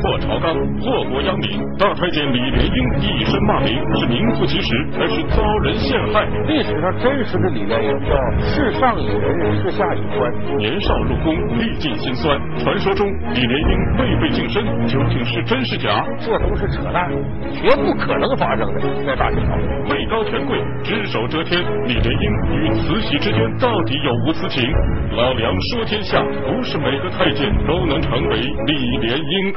[0.00, 1.58] 破朝纲，祸国殃民。
[1.78, 6.26] 大太监李莲英一身骂名，是名副其实，还是遭人陷害？
[6.46, 10.32] 历史上真实的李莲英叫世上有人，世下有官。
[10.56, 12.38] 年少入宫，历尽辛酸。
[12.58, 16.04] 传说中李莲英未被净身，究竟是真是假？
[16.20, 17.10] 这都是扯淡，
[17.52, 18.80] 绝不可能发生的。
[19.06, 19.54] 在大清朝，
[19.92, 24.70] 位高权贵，只手遮天，李莲英与慈禧之间到底有无私情？
[25.12, 28.36] 老梁说天下，不是每个太监都能成为
[28.66, 29.54] 李莲英。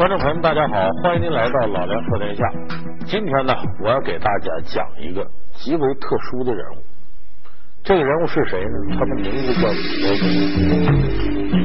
[0.00, 2.42] 观众朋友们，大家好，欢迎您来到老梁说天下。
[3.04, 6.76] 今天呢，我要给大家讲一个极为特殊的人物。
[7.84, 8.96] 这个人物是谁呢？
[8.98, 10.00] 他的名字叫李
[11.50, 11.59] 莲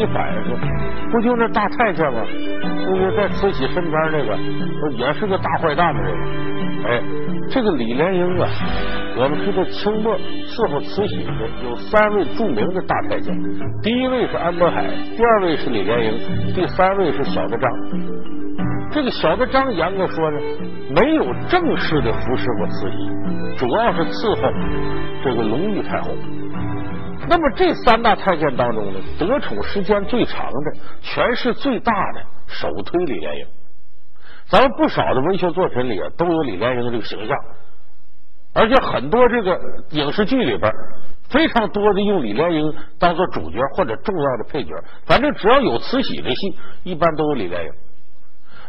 [0.00, 0.56] 一反应是，
[1.12, 2.22] 不就那大太监吗？
[2.86, 4.38] 就是在慈禧身边那个，
[4.96, 6.00] 也是个大坏蛋的？
[6.02, 7.02] 这个，哎，
[7.50, 8.48] 这个李莲英啊，
[9.20, 11.30] 我们知道清末伺候慈禧的
[11.64, 13.36] 有三位著名的大太监，
[13.82, 17.70] 第一位是安德海，第二位是李莲英，第三位是小德张。
[18.90, 20.38] 这个小德张严格说呢，
[20.96, 22.96] 没有正式的服侍过慈禧，
[23.58, 24.50] 主要是伺候
[25.22, 26.10] 这个隆裕太后。
[27.30, 33.46] 那么这三大太监当中呢，得宠时间最长的、权势最大的，首推李莲英。
[34.48, 37.36] 咱们不少的文学作品里啊，都有李莲英这个形象，
[38.52, 40.72] 而且很多这个影视剧里边，
[41.28, 44.74] 非常多的用李莲英当做主角或者重要的配角。
[45.06, 47.70] 反正只要有慈禧的戏，一般都有李莲英。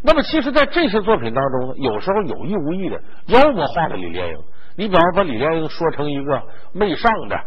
[0.04, 4.38] 那么，其实，在这些作品当中呢，有时候有意无意的妖魔化了李莲英。
[4.76, 7.40] 你比方把李莲英说成一个媚上的。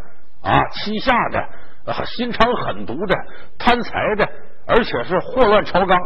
[0.45, 1.39] 啊，欺下的，
[1.91, 3.15] 啊，心肠狠毒的，
[3.57, 4.29] 贪财的，
[4.67, 5.99] 而且是祸乱朝纲，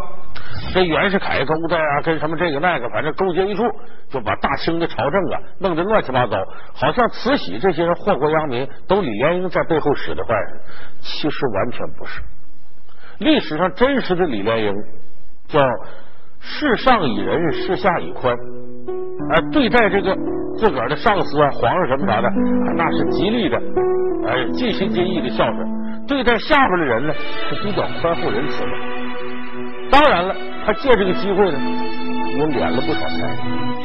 [0.73, 3.64] 跟袁世凯勾搭啊，跟什么这个那个，反正勾结一处，
[4.10, 6.38] 就把大清的朝政啊弄得乱七八糟。
[6.73, 10.61] 好像慈禧这些人祸国殃民，都李莲英在背后使的坏人，
[11.02, 12.22] 其实完全不是。
[13.17, 14.73] 历史上真实的李莲英
[15.49, 15.60] 叫
[16.39, 18.33] 世上以仁，世下以宽，
[19.30, 20.16] 啊，对待这个
[20.58, 22.30] 自个儿的上司啊，皇上什么啥的，
[22.76, 23.58] 那是极力的。
[24.28, 28.70] 哎，尽心尽意的孝顺，对待下边的人呢是比较宽厚仁慈的。
[29.92, 30.36] 当然了，
[30.66, 31.58] 他借这个机会呢，
[32.38, 33.36] 也敛了不少财，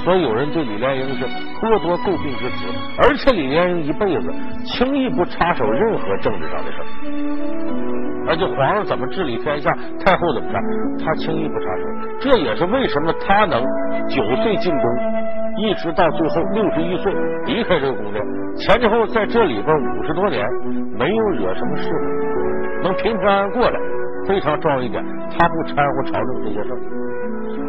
[0.04, 1.24] 所以有人对李莲英是
[1.60, 2.66] 颇多诟病之词。
[2.98, 4.34] 而且李莲英一辈子
[4.64, 6.84] 轻易不插手任何政治上的事儿，
[8.26, 9.70] 而且皇上怎么治理天下，
[10.04, 10.62] 太后怎么办，
[11.04, 11.82] 他轻易不插手。
[12.20, 13.62] 这也是为什么他能
[14.08, 14.82] 九岁进宫。
[15.56, 17.14] 一直到最后六十一岁
[17.46, 18.20] 离开这个宫殿，
[18.56, 20.44] 前前后在这里边五十多年，
[20.98, 21.88] 没有惹什么事，
[22.82, 23.78] 能平平安安过来，
[24.26, 26.78] 非常重要一点，他不掺和朝政这些事儿。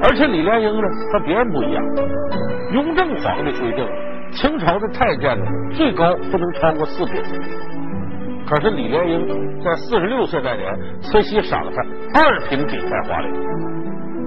[0.02, 1.86] 而且李莲英呢，和别人不一样，
[2.72, 3.88] 雍正皇帝规定，
[4.32, 5.46] 清朝的太监呢
[5.76, 7.22] 最高不能超过四品，
[8.48, 11.64] 可是李莲英在四十六岁那年，慈禧赏
[12.14, 13.30] 他二品顶戴花翎。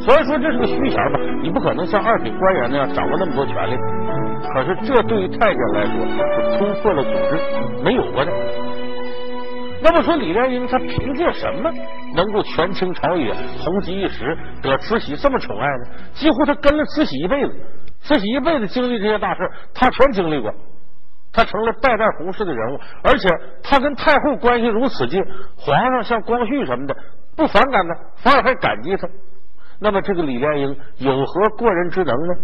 [0.00, 3.76] 所以说这是个虚衔吧，你不可能像二品官员那样掌握那么多权力。
[4.52, 8.32] 可是这对于太监来说是突破了组织，没有过的。
[9.80, 11.72] 那么说李莲英他凭借什么
[12.14, 13.32] 能够权倾朝野、
[13.64, 15.84] 红极一时，得慈禧这么宠爱呢？
[16.14, 17.54] 几乎他跟了慈禧一辈子，
[18.00, 19.40] 慈禧一辈子经历这些大事，
[19.74, 20.52] 他全经历过，
[21.38, 23.28] 他成了代代红氏的人物，而且
[23.62, 25.22] 他跟太后关系如此近，
[25.56, 26.96] 皇上像光绪什么的
[27.36, 29.08] 不反感他，反而还感激他。
[29.78, 32.34] 那么这个李莲英有何过人之能呢？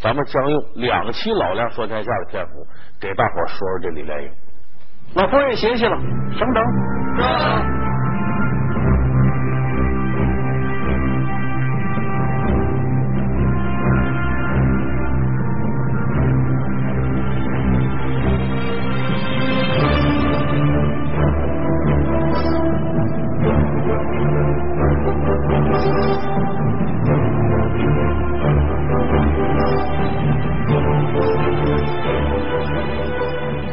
[0.00, 2.66] 咱们将用两期老梁说天下的篇幅
[3.00, 4.30] 给大伙说说这李莲英。
[5.14, 5.96] 老夫人歇息了，
[6.32, 7.87] 省等。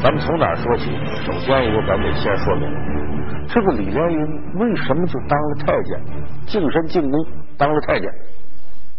[0.05, 0.83] 咱们从哪儿说起？
[1.25, 2.69] 首先一个，咱得先说明，
[3.47, 5.99] 这个李莲英为什么就当了太监，
[6.45, 7.25] 净身进宫
[7.57, 8.07] 当了太监？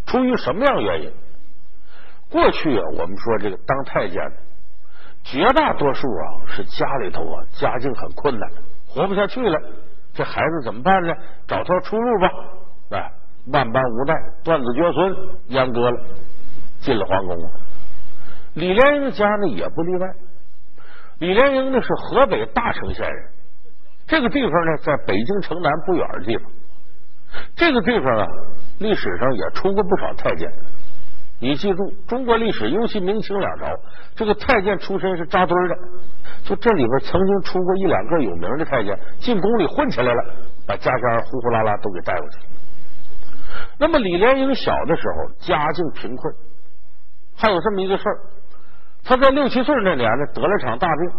[0.04, 1.12] 出于什么样原因？
[2.28, 4.32] 过去啊，我们说这个当太监的，
[5.22, 8.50] 绝大多数啊是家里头啊家境很困难，
[8.88, 9.60] 活不下去了，
[10.12, 11.14] 这孩子怎么办呢？
[11.46, 12.28] 找条出路吧！
[12.90, 13.12] 哎，
[13.52, 15.14] 万般无奈，断子绝孙，
[15.50, 16.04] 阉割了，
[16.80, 17.38] 进了皇宫。
[18.54, 20.08] 李莲英的家呢也不例外。
[21.18, 23.30] 李莲英呢是河北大城县人，
[24.06, 26.50] 这个地方呢，在北京城南不远的地方。
[27.54, 28.26] 这个地方啊，
[28.78, 30.50] 历史上也出过不少太监。
[31.38, 33.66] 你记住，中国历史，尤其明清两朝，
[34.14, 35.76] 这个太监出身是扎堆的。
[36.44, 40.24] 就这里边曾经出过一两个有名的太监，进宫里混起来了，
[40.66, 42.38] 把家家呼呼啦啦都给带过去。
[43.78, 46.34] 那么李莲英小的时候家境贫困，
[47.36, 48.20] 还有这么一个事儿，
[49.06, 51.10] 他在六七岁那年呢得了场大病，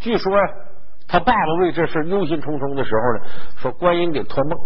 [0.00, 0.42] 据说呀，
[1.06, 4.58] 他爸爸为这事忧心忡忡的时候呢，说观音给托梦，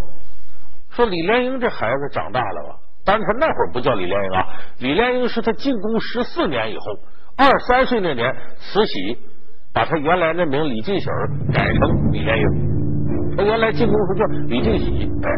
[0.91, 2.79] 说李莲英这孩子长大了吧。
[3.03, 4.47] 但是他那会儿不叫李莲英啊，
[4.79, 6.83] 李莲英是他进宫十四年以后，
[7.37, 9.17] 二三岁那年慈禧
[9.73, 11.05] 把他原来那名李进喜
[11.53, 13.35] 改成李莲英。
[13.35, 15.29] 他原来进宫时叫李进喜，哎，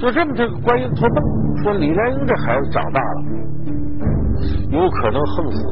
[0.00, 3.22] 就这么这个观音托梦说李莲英这孩子长大了，
[4.70, 5.66] 有可能横死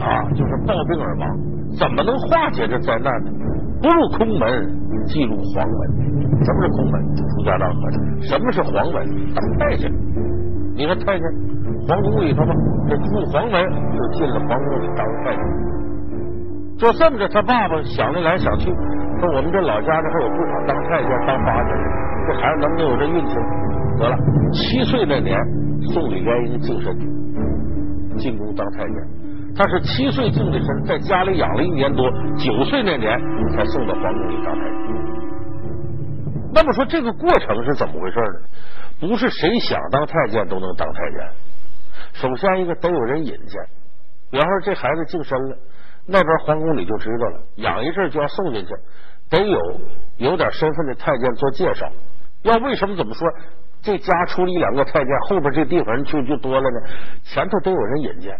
[0.00, 1.38] 啊，就是暴病而亡，
[1.78, 3.30] 怎么能化解这灾难呢？
[3.82, 6.10] 不入空门，即入黄门。
[6.44, 7.16] 什么是空门？
[7.16, 8.22] 出家当和尚。
[8.22, 9.06] 什么是黄门？
[9.34, 9.90] 当太监。
[10.74, 11.24] 你看太监，
[11.86, 12.54] 皇宫里头嘛，
[12.88, 13.60] 这入黄门
[13.96, 15.44] 就进了皇宫里当太监。
[16.78, 18.72] 就这么着，他爸爸想来想去，
[19.20, 21.70] 说我们这老家这还有不少当太监、当花子，
[22.26, 23.34] 这孩子能不能有这运气？
[23.98, 24.16] 得了，
[24.52, 25.36] 七岁那年
[25.92, 26.96] 送李莲英净身，
[28.20, 28.94] 进宫当太监。
[29.56, 32.08] 他是七岁净的身，在家里养了一年多，
[32.38, 33.18] 九岁那年
[33.56, 35.20] 才送到皇宫里当太监。
[36.52, 39.08] 那么说这个过程是怎么回事呢？
[39.08, 41.30] 不是谁想当太监都能当太监。
[42.12, 43.62] 首先一个得有人引荐，
[44.30, 45.56] 比方说这孩子净身了，
[46.06, 48.74] 那边皇宫里就知道了，养一阵就要送进去，
[49.30, 49.58] 得有
[50.18, 51.88] 有点身份的太监做介绍。
[52.42, 53.28] 要为什么怎么说
[53.82, 56.76] 这家出了一两个太监，后边这地方人就就多了呢？
[57.24, 58.36] 前头得有人引荐，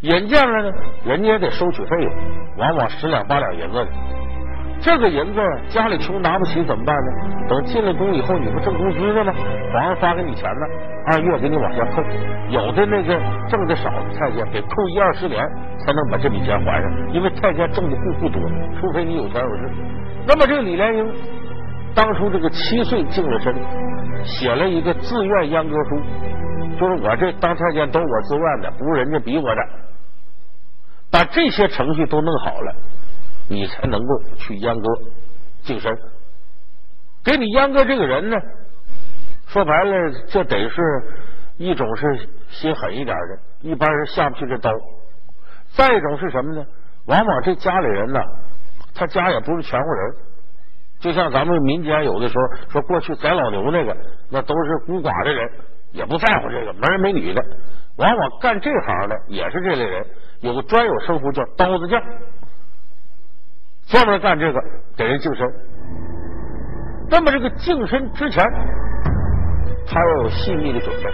[0.00, 2.12] 引荐了呢，人家也得收取费用，
[2.58, 3.86] 往往十两八两银子。
[4.78, 7.10] 这个银子家里穷拿不起怎么办呢？
[7.48, 9.32] 等进了宫以后，你不挣工资了吗？
[9.72, 10.66] 皇上发给你钱呢，
[11.06, 12.02] 按月给你往下扣。
[12.50, 13.18] 有的那个
[13.48, 15.42] 挣的少的太监，得扣一二十年
[15.78, 18.42] 才能把这笔钱还上，因为太监挣的不不多，
[18.78, 19.70] 除非你有钱有势。
[20.26, 21.10] 那么这个李莲英
[21.94, 23.54] 当初这个七岁净了身，
[24.26, 29.62] 写了一个自愿阉割书，就是我这当太监都我自愿的，不是人家逼我的。
[31.10, 32.74] 把这些程序都弄好了。
[33.48, 35.10] 你才能够去阉割
[35.62, 35.96] 净身，
[37.24, 38.36] 给你阉割这个人呢？
[39.46, 40.82] 说白了，这得是
[41.56, 44.72] 一种是心狠一点的，一般人下不去这刀。
[45.68, 46.66] 再一种是什么呢？
[47.06, 48.20] 往往这家里人呢，
[48.96, 50.16] 他家也不是全户人，
[51.00, 53.96] 就像咱们民间有的时候说过去宰老牛那个，
[54.30, 55.50] 那都是孤寡的人，
[55.92, 57.42] 也不在乎这个没儿没女的。
[57.98, 60.06] 往往干这行的也是这类人，
[60.40, 62.02] 有个专有称呼叫刀子匠。
[63.88, 64.60] 专门干这个
[64.96, 65.46] 给人净身，
[67.08, 68.42] 那么这个净身之前，
[69.86, 71.08] 他要有细密的准备。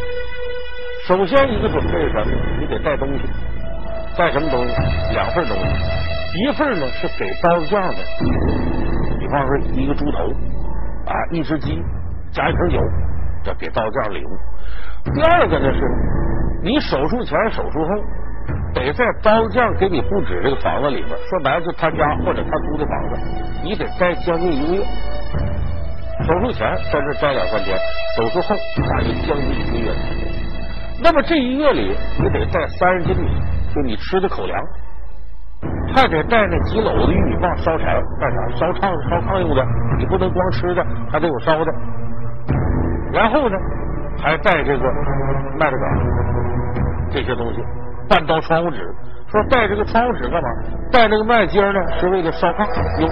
[1.07, 2.33] 首先一个准备是什么？
[2.61, 3.25] 你得带东西，
[4.17, 4.75] 带什么东西？
[5.13, 5.65] 两份东西，
[6.43, 7.99] 一份呢是给刀子匠的，
[9.33, 10.19] 方说一个猪头
[11.07, 11.83] 啊，一只鸡，
[12.31, 12.79] 加一瓶酒，
[13.43, 14.31] 这给刀匠礼物。
[15.13, 15.81] 第二个呢是，
[16.63, 17.89] 你手术前、手术后。
[18.75, 23.21] 得在刀匠给你布置这个房子里边，说白了就他家或者他租的房子，
[23.63, 24.85] 你得待将近一个月。
[26.27, 27.79] 手术前在这待两三天，
[28.17, 28.57] 手术后
[28.89, 29.93] 大约将近一个月。
[31.03, 33.29] 那么这一月里，你得带三十斤米，
[33.75, 34.59] 就你吃的口粮，
[35.95, 38.49] 还得带那几篓子玉米棒烧柴干啥？
[38.57, 39.65] 烧炕烧炕用的，
[39.99, 41.73] 你不能光吃的，还得有烧的。
[43.13, 43.57] 然后呢，
[44.23, 44.85] 还带这个
[45.59, 45.87] 麦子梗
[47.11, 47.63] 这些东西。
[48.09, 48.79] 半刀窗户纸，
[49.31, 50.49] 说带这个窗户纸干嘛？
[50.91, 52.67] 带那个麦秸呢，是为了烧炕
[53.01, 53.09] 用。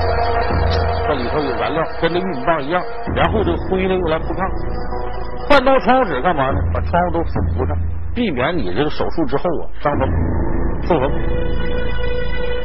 [1.06, 2.82] 这里头有燃料，跟那玉米棒一样。
[3.14, 4.40] 然后这个灰呢，用来铺炕。
[5.48, 6.58] 半刀窗户纸干嘛呢？
[6.74, 7.76] 把窗户都糊上，
[8.14, 10.08] 避免你这个手术之后啊伤风、
[10.82, 11.10] 受风。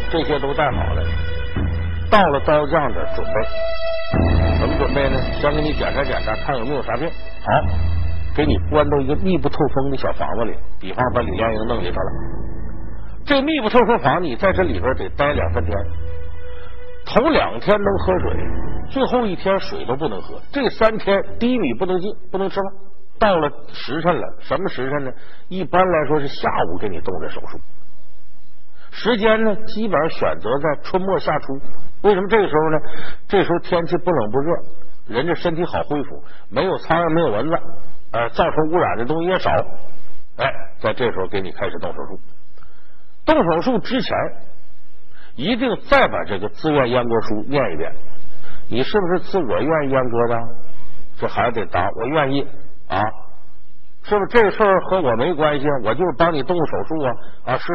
[0.10, 1.04] 这些都带好了，
[2.10, 5.20] 到了刀匠这准备，怎么准备呢？
[5.42, 7.10] 先给你检查检查，看有没有啥病。
[7.10, 7.96] 好。
[8.36, 12.12] 给你关到一个密不透风的小房子里，比方把李莲英弄里头了。
[13.26, 15.74] 这密不透风房，你在这里边得待两三天。
[17.06, 18.36] 头两天能喝水，
[18.90, 20.38] 最后一天水都不能喝。
[20.52, 22.66] 这三天低米不能进，不能吃饭。
[23.18, 25.12] 到了时辰了，什么时辰呢？
[25.48, 27.58] 一般来说是下午给你动这手术。
[28.98, 31.60] 时间呢，基本上选择在春末夏初。
[32.02, 32.78] 为什么这个时候呢？
[33.28, 34.54] 这时候天气不冷不热，
[35.08, 37.58] 人家身体好恢复，没有苍蝇，没有蚊子。
[38.12, 39.52] 呃，造成污染的东西也少，
[40.38, 40.50] 哎，
[40.80, 42.20] 在这时候给你开始动手术。
[43.26, 44.18] 动手术之前，
[45.36, 47.92] 一定再把这个自愿阉割书念一遍。
[48.70, 50.42] 你是不是自我愿意阉割的？
[51.18, 52.48] 这孩子得答，我愿意
[52.88, 53.02] 啊。
[54.04, 55.66] 是不是这事儿和我没关系？
[55.84, 57.12] 我就是帮你动手术啊
[57.46, 57.58] 啊！
[57.58, 57.74] 是，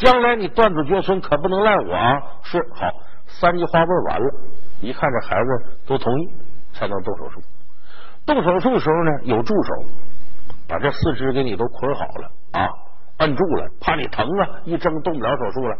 [0.00, 2.22] 将来你断子绝孙可不能赖我啊！
[2.42, 2.90] 是，好，
[3.26, 4.32] 三句话问完了，
[4.80, 6.32] 一看这孩子都同意，
[6.72, 7.42] 才能动手术。
[8.24, 9.74] 动手术的时候呢，有助手
[10.66, 12.66] 把这四肢给你都捆好了啊，
[13.18, 15.76] 摁住了，怕你疼啊，一挣动不了手术了。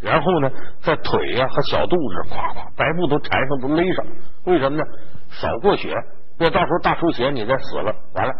[0.00, 0.48] 然后呢，
[0.82, 4.06] 在腿呀和小肚子，咵咵白布都缠上，都勒上。
[4.44, 4.84] 为什么呢？
[5.30, 5.92] 少过血，
[6.38, 8.32] 别到时候大出血，你再死了，完了。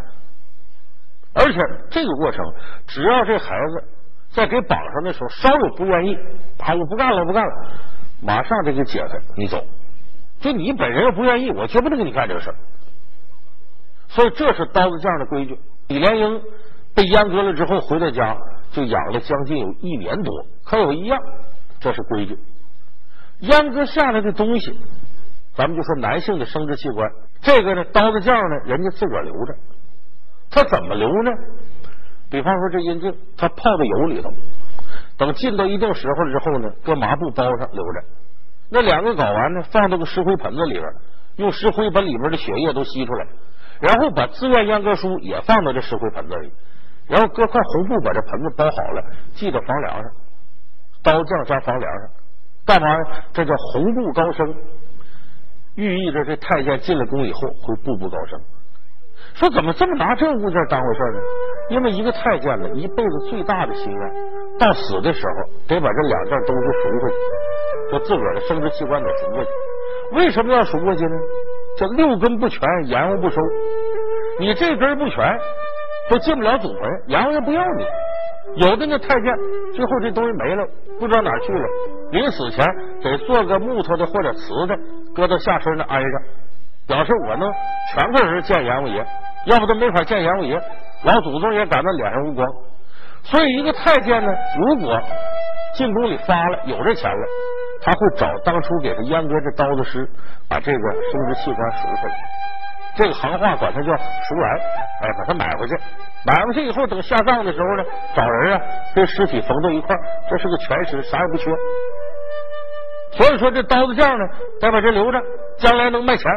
[1.35, 1.59] 而且
[1.91, 2.45] 这个过程，
[2.87, 3.89] 只要这孩子
[4.37, 6.15] 在给绑上的时候稍有不愿意，
[6.59, 7.51] 啊，我不干了，我不干了，
[8.23, 9.65] 马上就给解开，你走。
[10.41, 12.57] 就你本人要不愿意，我绝不能给你干这个事儿。
[14.09, 15.59] 所以这是刀子匠的规矩。
[15.89, 16.43] 李莲英
[16.95, 18.37] 被阉割了之后回到家，
[18.73, 20.47] 就养了将近有一年多。
[20.65, 21.19] 可有一样，
[21.81, 22.39] 这是规矩：
[23.41, 24.79] 阉割下来的东西，
[25.55, 29.55] 咱们就说男性的生殖器官，这个呢，刀子匠呢，人家自个儿留着。
[30.51, 31.31] 他怎么留呢？
[32.29, 34.31] 比方说这阴茎，他泡在油里头，
[35.17, 38.03] 等浸到一定时候之后呢，搁麻布包上留着。
[38.69, 40.85] 那两个睾丸呢，放到个石灰盆子里边，
[41.37, 43.27] 用石灰把里边的血液都吸出来，
[43.81, 46.53] 然后把自愿阉割书也放到这石灰盆子里，
[47.07, 49.05] 然后搁块红布把这盆子包好了，
[49.35, 50.13] 系到房梁上，
[51.05, 52.11] 刀匠加房梁上，
[52.67, 53.25] 干嘛呀？
[53.33, 54.55] 这叫红布高升，
[55.77, 58.41] 寓意着这太监进了宫以后会步步高升。
[59.35, 61.21] 说怎么这么拿这物件当回事呢？
[61.71, 64.13] 因为一个太监呢，一辈子最大的心愿，
[64.59, 65.35] 到死的时候
[65.69, 67.17] 得把这两件东西赎回去，
[67.91, 69.51] 说自个儿的生殖器官得赎过去。
[70.13, 71.17] 为什么要赎过去呢？
[71.79, 73.41] 这六根不全，阎王不收。
[74.39, 75.39] 你这根不全，
[76.09, 77.85] 都进不了祖坟，阎王也不要你。
[78.57, 79.35] 有的那太监
[79.75, 80.67] 最后这东西没了，
[80.99, 81.69] 不知道哪去了，
[82.13, 82.65] 临死前
[83.03, 84.79] 得做个木头的或者瓷的，
[85.15, 86.09] 搁到下身那挨着。
[86.87, 87.53] 表示我能
[87.93, 89.05] 全个人见阎王爷，
[89.47, 90.61] 要不都没法见阎王爷，
[91.05, 92.47] 老祖宗也感到脸上无光。
[93.25, 95.01] 所以一个太监呢，如果
[95.75, 97.27] 进宫里发了有这钱了，
[97.83, 100.09] 他会找当初给他阉割这刀子师，
[100.49, 102.15] 把这个生殖器官赎回来。
[102.97, 104.49] 这个行话管他叫赎来，
[105.03, 105.77] 哎，把它买回去。
[106.25, 108.61] 买回去以后，等下葬的时候呢，找人啊，
[108.95, 109.95] 跟尸体缝到一块
[110.31, 111.51] 这是个全尸，啥也不缺。
[113.13, 114.25] 所以说，这刀子匠呢，
[114.61, 115.21] 得把这留着，
[115.59, 116.31] 将来能卖钱。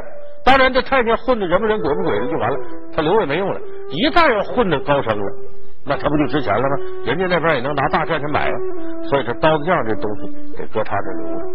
[0.46, 2.58] 当然，这太监混的人不人鬼不鬼的就完了，
[2.96, 3.60] 他留也没用了。
[3.92, 5.26] 一旦要混的高升了，
[5.86, 6.76] 那他不就值钱了吗？
[7.06, 8.58] 人家那边也能拿大价钱买了。
[9.10, 11.46] 所以这刀子匠这东西得搁他这留着。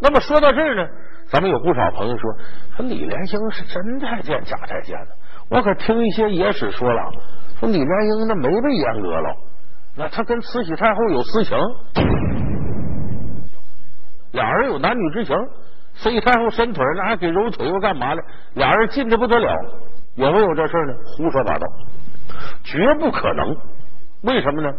[0.00, 0.88] 那么说到这儿呢，
[1.28, 2.32] 咱们有不少朋友说，
[2.76, 5.10] 说李莲英是真太监假太监呢？
[5.50, 7.02] 我可听一些野史说了，
[7.58, 9.36] 说李莲英那没被阉割了，
[9.96, 11.58] 那他跟慈禧太后有私情，
[14.32, 15.36] 俩人有男女之情。
[16.00, 18.22] 慈禧太后伸腿，那还给揉腿又干嘛呢？
[18.54, 19.52] 俩人近的不得了，
[20.14, 20.94] 有没有这事呢？
[21.04, 21.66] 胡说八道，
[22.62, 23.56] 绝不可能。
[24.22, 24.72] 为什么呢？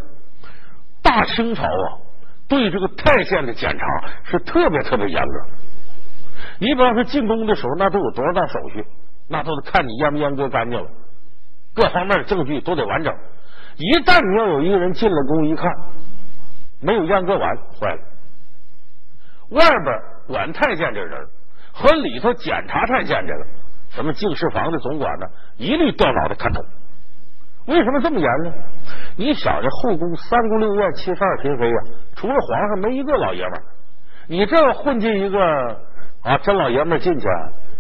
[1.04, 1.88] 大清朝啊，
[2.48, 3.86] 对这个太监的检查
[4.24, 5.34] 是特别特别严格。
[6.60, 8.86] 你比方说进宫的时候，那都有多少道手续？
[9.28, 10.90] 那都得看你阉不阉割干净了，
[11.76, 13.14] 各方面的证据都得完整。
[13.76, 15.70] 一旦你要有一个人进了宫一看，
[16.82, 18.02] 没有阉割完，坏了。
[19.50, 21.28] 外边管太监这人
[21.74, 23.46] 和里头检查太监这个
[23.90, 25.26] 什么净室房的总管呢，
[25.58, 26.62] 一律掉脑袋砍头。
[27.66, 28.54] 为什么这么严呢？
[29.18, 31.78] 你想这后宫三宫六院七十二嫔妃呀，
[32.16, 33.64] 除了皇上没一个老爷们儿。
[34.28, 35.40] 你这混进一个
[36.22, 37.28] 啊真老爷们儿进去，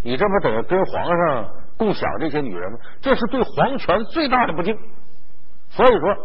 [0.03, 2.79] 你这不等于跟皇上共享这些女人吗？
[3.01, 4.75] 这是对皇权最大的不敬。
[5.69, 6.17] 所以说。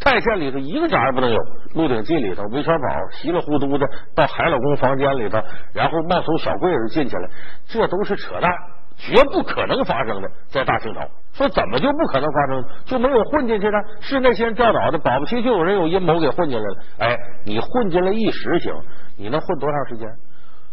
[0.00, 1.38] 太监里头一个家也不能有，
[1.74, 5.38] 《鹿鼎记》里头韦小宝稀里糊涂的到海老公房间里头，
[5.72, 7.28] 然后冒充小贵人进去了，
[7.66, 8.50] 这都是扯淡，
[8.98, 10.30] 绝不可能发生的。
[10.48, 11.00] 在大清朝，
[11.32, 12.64] 说怎么就不可能发生？
[12.84, 13.78] 就没有混进去的？
[14.00, 16.76] 是那些人掉脑袋，保不齐就有人有阴谋给混进来了。
[16.98, 18.74] 哎，你混进来一时行，
[19.16, 20.08] 你能混多长时间？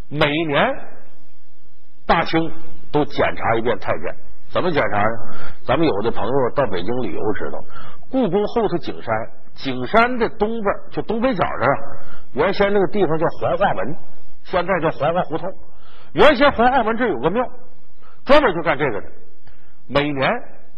[0.10, 0.74] 每年
[2.06, 2.52] 大清
[2.92, 4.16] 都检查一遍太监，
[4.52, 5.10] 怎么检查呢？
[5.64, 7.58] 咱们有的朋友到北京旅游知道。
[8.12, 9.16] 故宫后头景山，
[9.56, 11.78] 景山的东边就东北角这儿，
[12.34, 13.96] 原先那个地方叫黄化门，
[14.44, 15.50] 现在叫黄化胡同。
[16.14, 17.44] 原先黄化门这有个庙，
[18.26, 19.08] 专门就干这个的。
[19.88, 20.30] 每年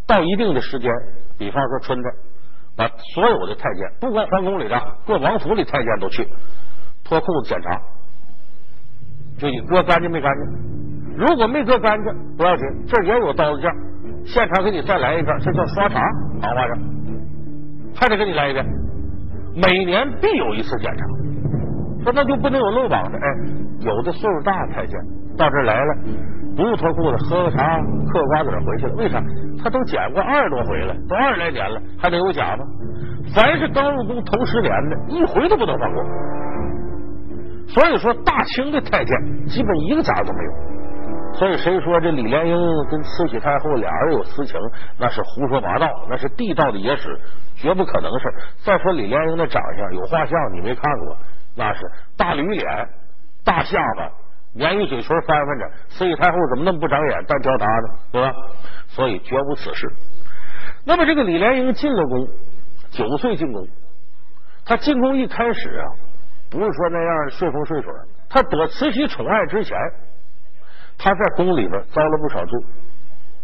[0.06, 0.92] 到一定的时间，
[1.38, 2.14] 比方说春天，
[2.78, 6.28] 把所有的太监，不光皇宫里的，各王府里太监都去
[7.04, 7.82] 脱裤子检查，
[9.40, 11.16] 就你割干净没干净。
[11.18, 13.72] 如果没割干净不要紧，这也有刀子匠，
[14.26, 16.00] 现场给你再来一遍，这叫刷查，
[16.42, 17.03] 行话上。
[17.96, 18.66] 还得给你来一遍，
[19.56, 21.06] 每年必有一次检查。
[22.04, 23.18] 说那就不能有漏网的。
[23.18, 23.26] 哎，
[23.80, 25.00] 有的岁数大太监
[25.38, 25.96] 到这儿来了，
[26.56, 27.80] 不用脱裤子，喝个茶，
[28.12, 28.94] 嗑瓜子回去了。
[28.96, 29.24] 为啥？
[29.64, 32.66] 他都捡过二十多回了，都二十来年了，还得有假吗？
[33.34, 36.04] 凡是刚入宫头十年的，一回都不能放过。
[37.68, 40.52] 所以说，大清的太监基本一个假都没有。
[41.36, 42.56] 所以谁说这李莲英
[42.90, 44.60] 跟慈禧太后俩人有私情，
[44.98, 47.20] 那是胡说八道，那是地道的野史，
[47.56, 51.18] 绝不可能的事再说李莲英的长相，有画像你没看过，
[51.56, 51.80] 那是
[52.16, 52.66] 大驴脸、
[53.44, 54.12] 大下巴、
[54.56, 57.88] 鲶鱼嘴唇翻翻着，慈禧太后怎么那么不长眼、单挑达呢？
[58.12, 58.34] 对吧？
[58.90, 59.92] 所以绝无此事。
[60.86, 62.28] 那么这个李莲英进了宫，
[62.92, 63.68] 九岁进宫，
[64.66, 65.86] 他进宫一开始啊，
[66.52, 67.92] 不是说那样顺风顺水，
[68.30, 69.76] 他得慈禧宠爱之前。
[70.98, 72.60] 他在宫里边遭了不少罪，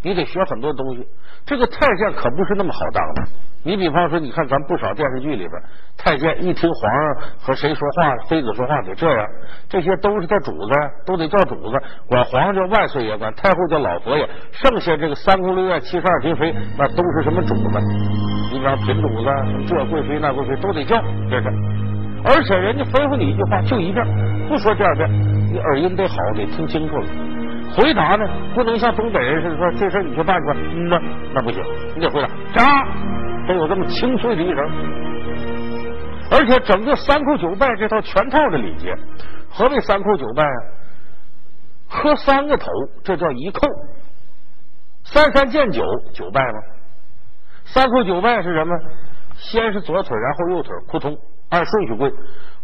[0.04, 1.08] 你得学很多东西。
[1.46, 3.24] 这个太监可不是那么好当的。
[3.62, 5.52] 你比方说，你看咱不少电视剧里边，
[5.98, 9.28] 太监一听皇上和谁说话，妃子说话得这样，
[9.68, 10.74] 这些都是他主子，
[11.06, 11.78] 都得叫主子，
[12.08, 14.30] 管皇上叫万岁爷，管太后叫老佛爷。
[14.52, 17.80] 剩下这个三宫六院七十二嫔妃，那都是什么主子？
[18.54, 20.96] 你比方品主子，什么这贵妃那贵妃都得叫，
[21.30, 21.50] 这是。
[22.24, 24.06] 而且人家吩咐你一句话，就一遍，
[24.48, 25.10] 不说第二遍，
[25.52, 27.08] 你耳音得好，得听清楚了。
[27.76, 31.00] 回答呢，不能像东北人似的说这事你去办去，嗯呐，
[31.34, 31.64] 那不行，
[31.96, 34.58] 你得回答喳，得有这么清脆的一声。
[36.32, 38.94] 而且整个三叩九拜这套全套的礼节，
[39.50, 40.58] 何谓三叩九拜啊？
[41.90, 42.68] 磕三个头，
[43.04, 43.68] 这叫一叩；
[45.04, 45.84] 三三见九，
[46.14, 46.60] 九拜吗？
[47.66, 48.76] 三叩九拜是什么？
[49.36, 51.18] 先是左腿，然后右腿，扑通，
[51.50, 52.14] 按顺序跪，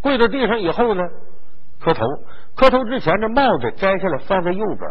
[0.01, 1.03] 跪到地上以后呢？
[1.85, 2.03] 磕头，
[2.55, 4.89] 磕头之前，这帽子摘下来放在右边，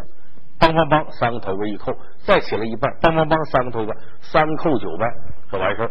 [0.61, 1.93] 梆梆梆，三个头发一扣，
[2.25, 5.13] 再起来一拜，梆梆梆，三个头发三叩九拜，
[5.51, 5.91] 这完事儿。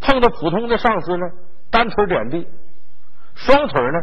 [0.00, 1.26] 碰到普通的上司呢，
[1.70, 2.48] 单腿点地，
[3.34, 3.98] 双腿呢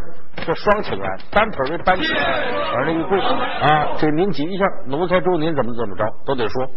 [0.46, 6.70] 是双请安，单腿的单请安，往那一跪啊，这您吉祥，奴才祝您怎么怎么着，都得说。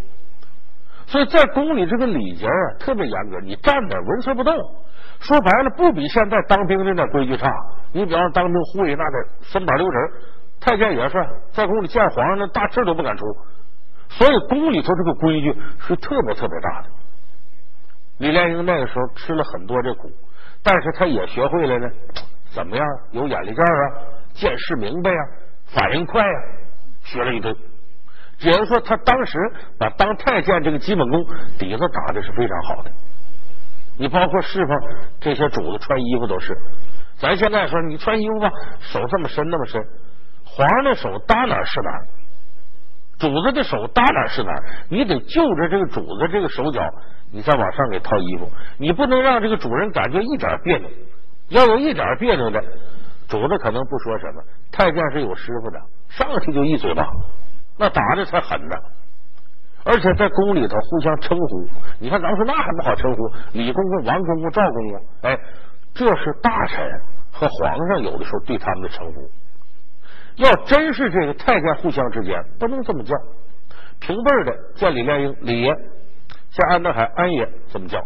[1.06, 4.54] 所以在宫里这个礼节啊特别严格，你站那纹丝不动。
[5.20, 7.50] 说白了，不比现在当兵的那规矩差。
[7.94, 9.96] 你比方当兵护卫那得分板溜直，
[10.60, 11.14] 太监也是
[11.52, 13.24] 在宫里见皇上那大气都不敢出。
[14.08, 16.88] 所以宫里头这个规矩是特别特别大的。
[18.18, 20.10] 李莲英那个时候吃了很多这苦，
[20.62, 21.88] 但是他也学会了呢，
[22.52, 23.80] 怎么样有眼力劲啊，
[24.32, 25.22] 见识明白啊，
[25.66, 26.40] 反应快啊，
[27.04, 27.54] 学了一堆。
[28.40, 29.38] 也就是说，他当时
[29.78, 31.24] 把当太监这个基本功
[31.58, 32.90] 底子打的是非常好的。
[33.96, 34.76] 你包括侍奉
[35.20, 36.52] 这些主子穿衣服都是，
[37.18, 38.50] 咱现在说你穿衣服吧，
[38.80, 39.82] 手这么伸那么伸，
[40.44, 41.90] 皇上的手搭哪是哪，
[43.18, 44.52] 主子的手搭哪是哪，
[44.88, 46.80] 你得就着这个主子这个手脚，
[47.32, 50.88] 你再往上给套衣服，你不能让这个主人感觉一点别扭，
[51.48, 52.60] 要有一点别扭的，
[53.28, 57.06] 主子可能不说什么，太监是有师傅的，上去就一嘴巴，
[57.78, 58.76] 那打的才狠呢。
[59.86, 61.68] 而且在宫里头互相称呼，
[62.00, 65.38] 你看咱们说那还不好称呼，李公公、王公公、赵公公，哎，
[65.94, 69.30] 这是大臣和皇上有的时候对他们的称呼。
[70.36, 73.14] 要真是这个太监互相之间不能这么叫，
[74.00, 75.72] 平辈的叫李莲英李爷，
[76.50, 78.04] 像安德海安爷这么叫，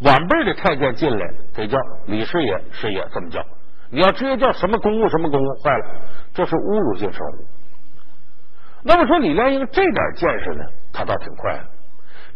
[0.00, 3.44] 晚辈的太监进来得叫李师爷师爷这么叫。
[3.90, 5.84] 你要直接叫什么公公什么公公，坏了，
[6.32, 7.44] 这是侮辱性称呼。
[8.82, 10.64] 那么说李莲英这点见识呢？
[10.92, 11.60] 他倒挺快，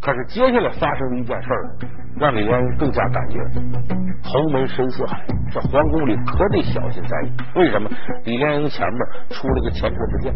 [0.03, 1.71] 可是接下来发生的一件事儿，
[2.19, 3.39] 让李莲英更加感觉
[4.25, 7.33] 头门深似海，这皇宫里可得小心在意。
[7.55, 7.89] 为什么？
[8.25, 8.99] 李莲英前面
[9.31, 10.35] 出了个前车之鉴。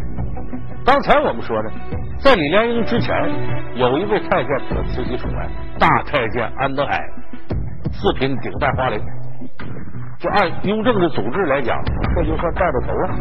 [0.85, 1.69] 刚才我们说呢，
[2.17, 3.13] 在李莲英之前，
[3.75, 7.05] 有一位太监得慈禧宠爱，大太监安德海，
[7.91, 8.97] 四品顶戴花翎。
[10.17, 11.77] 就按雍正的祖制来讲，
[12.15, 13.15] 这就算带着头了。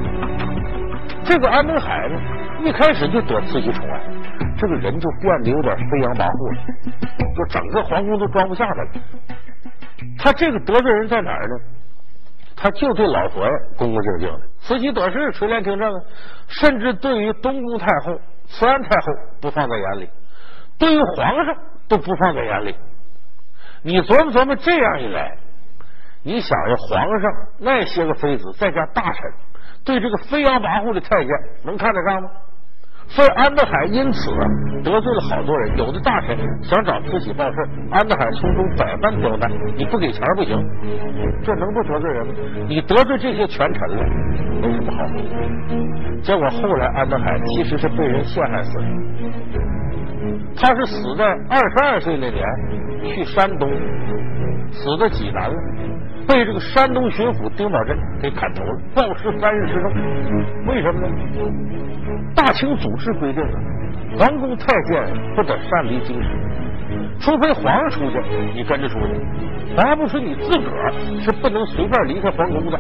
[1.24, 2.20] 这个安德海呢，
[2.64, 4.00] 一开始就得慈禧宠爱。
[4.56, 8.88] 这个人就变得有点飞扬跋扈了，就整个皇宫都装不下他了。
[10.18, 11.54] 他这个得罪人在哪儿呢？
[12.58, 15.92] 他就对老佛爷恭恭敬敬的，慈禧得势垂帘听政，
[16.48, 20.08] 甚至对于东宫太后、慈安太后不放在眼里，
[20.78, 21.54] 对于皇上
[21.86, 22.74] 都不放在眼里。
[23.82, 25.36] 你琢磨琢磨，这样一来，
[26.22, 29.22] 你想呀，皇上那些个妃子再加大臣，
[29.84, 31.30] 对这个飞扬跋扈的太监
[31.62, 32.30] 能看得上吗？
[33.08, 34.30] 所以安德海因此
[34.84, 40.58] 得罪了好多人，有的大臣想找慈禧办事，安德海从中百般刁难，你不给钱不行，
[41.42, 42.34] 这能不得罪人吗？
[42.68, 44.04] 你得罪这些权臣了，
[44.60, 45.14] 没什么好处。
[46.22, 48.84] 结果后来安德海其实是被人陷害死的，
[50.56, 52.44] 他是死在二十二岁那年
[53.02, 53.70] 去山东，
[54.72, 55.54] 死在济南了。
[56.26, 59.92] 被这个山东巡抚丁宝桢给砍头了，暴尸三日之众。
[60.66, 61.08] 为什么呢？
[62.34, 63.60] 大清祖制规定啊，
[64.18, 65.02] 王公太监
[65.34, 66.28] 不得擅离京师，
[67.20, 68.20] 除非皇上出去，
[68.54, 69.14] 你跟着出去。
[69.76, 72.78] 还不说你自个儿是不能随便离开皇宫的，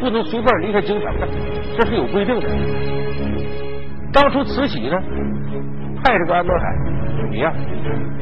[0.00, 1.28] 不能随便离开京城的，
[1.76, 2.48] 这是有规定的。
[4.12, 4.96] 当初慈禧呢，
[6.02, 6.64] 派这个安德海，
[7.30, 7.52] 你呀，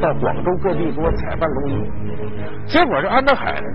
[0.01, 1.77] 到广州各地给我采办东西。
[2.67, 3.67] 结果这安德海呢，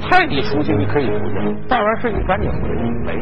[0.00, 2.82] 派你出去你可以出去，办完事你赶紧回来。
[3.04, 3.14] 没，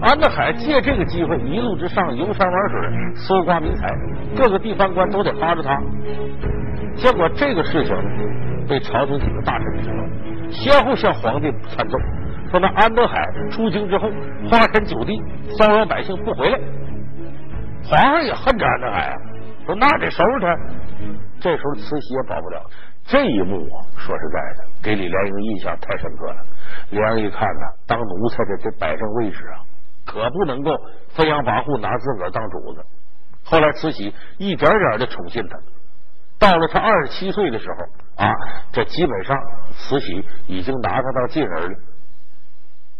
[0.00, 3.86] 安德海借这个机会一路之上游山玩水，搜刮民财，
[4.36, 5.78] 各个地方官都得扒着他。
[6.94, 7.96] 结果这个事情
[8.68, 10.04] 被朝廷几个大臣知道，
[10.50, 11.98] 先后向皇帝参奏，
[12.50, 13.16] 说那安德海
[13.50, 14.10] 出京之后
[14.50, 15.20] 花天酒地，
[15.58, 16.58] 骚扰百姓不回来。
[17.84, 19.16] 皇上也恨着安德海啊，
[19.66, 20.56] 说那得收拾他。
[21.40, 22.62] 这时候慈禧也保不了。
[23.04, 26.36] 这一幕啊，说实在的，给李莲英印象太深刻了。
[26.90, 29.60] 李莲英一看呢，当奴才的这摆正位置啊，
[30.06, 30.70] 可不能够
[31.10, 32.84] 飞扬跋扈，拿自个儿当主子。
[33.44, 35.58] 后来慈禧一点点的宠信他，
[36.38, 38.32] 到了他二十七岁的时候啊，
[38.72, 39.36] 这基本上
[39.72, 41.78] 慈禧已经拿他当近人了，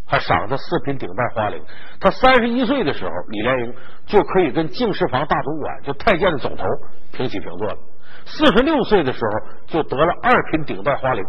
[0.05, 1.63] 还赏他四品顶戴花翎。
[2.01, 3.75] 他三十一岁的时候，李莲英
[4.07, 6.65] 就可以跟敬事房大总管，就太监的总头
[7.13, 7.79] 平起平坐了。
[8.25, 11.23] 四十六岁的时候，就得了二品顶戴花翎，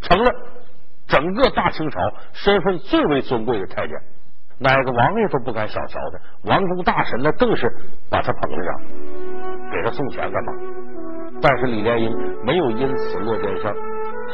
[0.00, 0.30] 成了
[1.06, 1.98] 整个大清朝
[2.32, 3.96] 身份最为尊贵的太监，
[4.58, 7.68] 哪个王爷都不敢小瞧他，王公大臣呢更是
[8.10, 8.80] 把他捧着上，
[9.70, 10.52] 给他送钱干嘛？
[11.40, 13.74] 但是李莲英没有因此落殿相，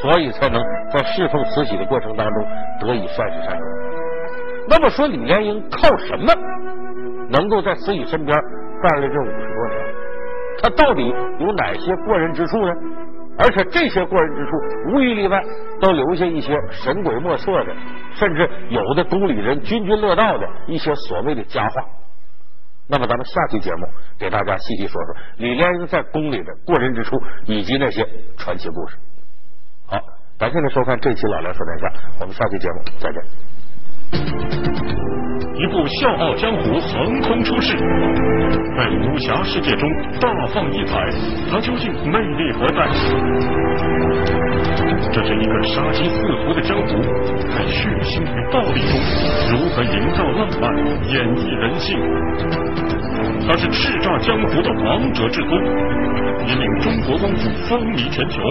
[0.02, 2.44] 所以才能在侍奉慈禧的过程当中
[2.80, 3.66] 得以善始善终。
[4.68, 6.34] 那么说，李莲英靠什么
[7.30, 8.36] 能够在慈禧身边
[8.82, 9.77] 干了这五十多年？
[10.60, 12.72] 他到底有哪些过人之处呢？
[13.40, 14.50] 而且这些过人之处，
[14.90, 15.40] 无一例外
[15.80, 17.72] 都留下一些神鬼莫测的，
[18.14, 21.84] 甚至有的宫里人津津乐道的一些所谓的佳话。
[22.88, 23.86] 那么，咱们下期节目
[24.18, 28.04] 给大家细细说说李莲英在宫里的过人之处，以及那些
[28.36, 28.96] 传奇故事。
[29.86, 30.00] 好，
[30.36, 31.86] 感谢您收看这期《老梁说天下》，
[32.20, 34.57] 我们下期节目再见。
[36.00, 37.76] 《笑傲江湖》横空出世，
[38.76, 39.88] 在武侠世界中
[40.20, 40.98] 大放异彩，
[41.50, 42.88] 它究竟魅力何在？
[45.12, 47.00] 这是一个杀机四伏的江湖，
[47.48, 48.98] 在血腥与暴力中
[49.50, 50.76] 如何营造浪漫、
[51.08, 51.96] 演绎人性？
[53.46, 55.52] 他是叱咤江湖的王者至尊，
[56.46, 58.42] 引领中国功夫风靡全球，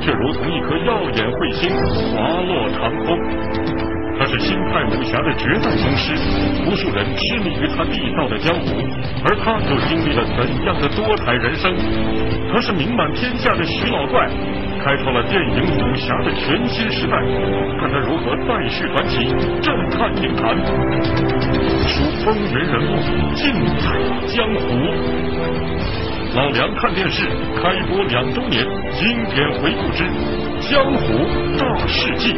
[0.00, 1.74] 却如同一颗耀眼彗星
[2.14, 3.87] 滑落长空。
[4.18, 6.12] 他是新派武侠的绝代宗师，
[6.66, 8.66] 无数人痴迷于他缔造的江湖，
[9.24, 11.72] 而他又经历了怎样的多彩人生？
[12.52, 14.28] 他是名满天下的徐老怪，
[14.84, 17.16] 开创了电影武侠的全新时代。
[17.78, 19.24] 看他如何再续传奇，
[19.62, 20.56] 震撼影坛。
[21.86, 22.98] 出风云人物，
[23.34, 23.86] 尽在
[24.26, 24.66] 江湖。
[26.34, 27.24] 老梁看电视
[27.62, 30.04] 开播两周年，经典回顾之
[30.60, 31.24] 江湖
[31.56, 32.34] 大事记。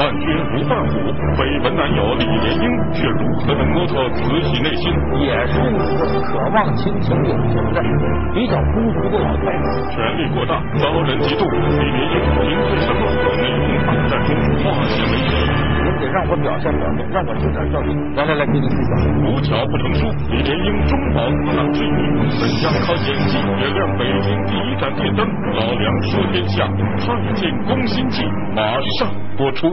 [0.00, 0.96] 伴君如伴虎，
[1.36, 4.88] 绯闻男友李莲英却如何能摸透慈禧内心？
[5.20, 7.84] 也是一个渴望亲情友情的
[8.32, 9.60] 比较孤独的老太太。
[9.92, 14.32] 权力过大，遭人嫉妒，李莲英凭借什么在内功大战中
[14.64, 15.36] 化险为夷？
[15.84, 17.92] 你得让我表现表现，让我出点教训。
[18.16, 18.96] 来来来，给你分享。
[19.20, 25.28] 无巧不成书，李莲英中饱私囊之余，怎样靠演技点亮北京第一盏电灯？
[25.52, 26.64] 老梁说天下，
[27.04, 28.24] 太监攻心计
[28.56, 29.68] 马上播出。